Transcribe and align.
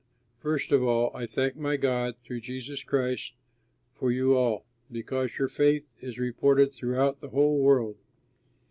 First 0.39 0.71
of 0.71 0.81
all 0.81 1.15
I 1.15 1.27
thank 1.27 1.55
my 1.55 1.77
God 1.77 2.17
through 2.17 2.41
Jesus 2.41 2.83
Christ 2.83 3.35
for 3.93 4.11
you 4.11 4.35
all, 4.35 4.65
because 4.91 5.37
your 5.37 5.47
faith 5.47 5.85
is 5.99 6.17
reported 6.17 6.71
throughout 6.71 7.21
the 7.21 7.29
whole 7.29 7.59
world. 7.59 7.97